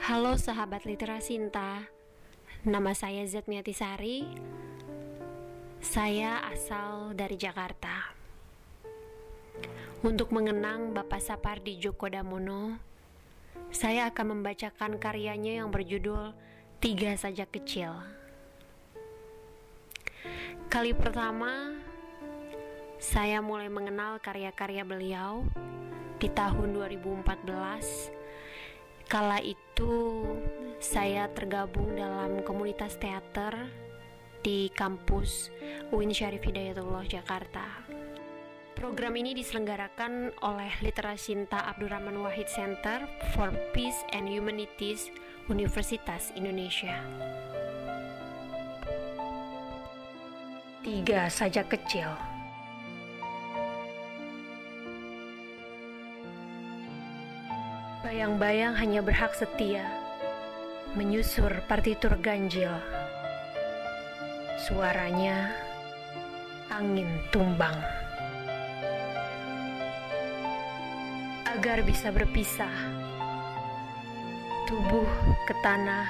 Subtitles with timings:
[0.00, 1.84] Halo sahabat literasinta,
[2.64, 4.24] nama saya Zetmiatisari.
[5.84, 8.16] Saya asal dari Jakarta.
[10.00, 12.80] Untuk mengenang Bapak Sapardi Djoko Damono,
[13.68, 16.32] saya akan membacakan karyanya yang berjudul
[16.80, 17.92] Tiga Saja Kecil.
[20.72, 21.76] Kali pertama,
[22.96, 25.44] saya mulai mengenal karya-karya beliau
[26.16, 28.19] di tahun 2014
[29.10, 30.22] Kala itu
[30.78, 33.66] saya tergabung dalam komunitas teater
[34.38, 35.50] di kampus
[35.90, 37.90] UIN Syarif Hidayatullah Jakarta.
[38.78, 43.02] Program ini diselenggarakan oleh Literasinta Abdurrahman Wahid Center
[43.34, 45.10] for Peace and Humanities
[45.50, 47.02] Universitas Indonesia.
[50.86, 52.29] Tiga saja kecil.
[58.00, 59.84] Bayang-bayang hanya berhak setia
[60.96, 62.72] menyusur partitur ganjil.
[64.56, 65.52] Suaranya
[66.72, 67.76] angin tumbang.
[71.44, 72.72] Agar bisa berpisah,
[74.64, 75.10] tubuh
[75.44, 76.08] ke tanah,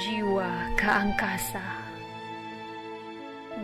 [0.00, 1.68] jiwa ke angkasa,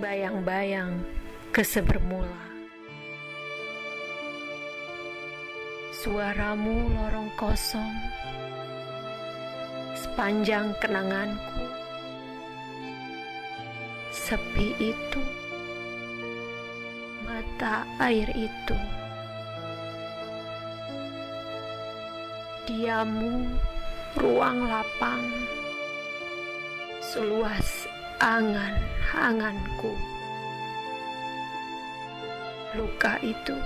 [0.04, 1.00] bayang-bayang
[1.48, 2.57] ke sebermula.
[5.98, 7.90] Suaramu lorong kosong.
[9.98, 11.66] Sepanjang kenanganku.
[14.14, 15.22] Sepi itu,
[17.26, 18.78] mata air itu,
[22.70, 23.58] diamu
[24.14, 25.26] ruang lapang,
[27.02, 27.90] seluas
[28.22, 29.98] angan-anganku.
[32.78, 33.58] Luka itu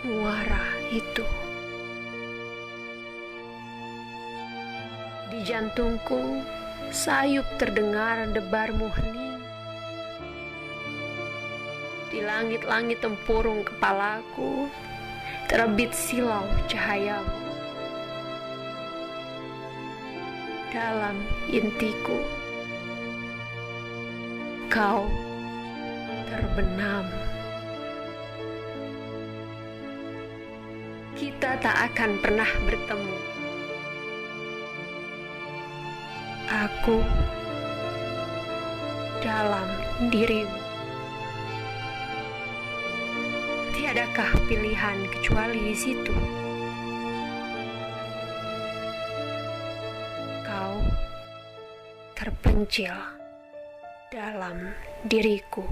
[0.00, 1.24] muara itu.
[5.28, 6.40] Di jantungku,
[6.88, 9.38] sayup terdengar debarmu hening.
[12.10, 14.66] Di langit-langit tempurung kepalaku,
[15.46, 17.38] terbit silau cahayamu.
[20.70, 21.16] Dalam
[21.50, 22.18] intiku,
[24.72, 25.06] kau
[26.30, 27.29] terbenam.
[31.20, 33.16] Kita tak akan pernah bertemu.
[36.48, 37.04] Aku
[39.20, 39.68] dalam
[40.08, 40.60] dirimu.
[43.76, 46.16] Tiadakah pilihan kecuali di situ?
[50.48, 50.80] Kau
[52.16, 52.96] terpencil
[54.08, 54.72] dalam
[55.04, 55.68] diriku.